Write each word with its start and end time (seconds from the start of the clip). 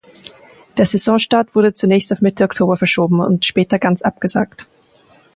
Der 0.79 0.87
Saisonstart 0.87 1.53
wurde 1.53 1.75
zunächst 1.75 2.11
auf 2.11 2.21
Mitte 2.21 2.43
Oktober 2.43 2.75
verschoben 2.75 3.19
und 3.19 3.45
später 3.45 3.77
ganz 3.77 4.01
abgesagt. 4.01 4.65